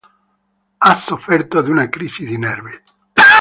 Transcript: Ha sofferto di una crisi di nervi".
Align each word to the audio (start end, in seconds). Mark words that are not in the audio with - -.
Ha 0.79 0.95
sofferto 0.95 1.61
di 1.61 1.69
una 1.69 1.87
crisi 1.87 2.25
di 2.25 2.35
nervi". 2.35 2.73